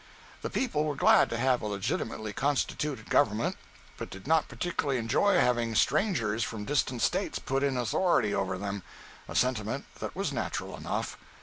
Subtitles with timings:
[0.41, 3.55] The people were glad to have a legitimately constituted government,
[3.97, 9.35] but did not particularly enjoy having strangers from distant States put in authority over them—a
[9.35, 11.19] sentiment that was natural enough.